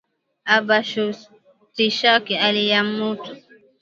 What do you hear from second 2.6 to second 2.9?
ya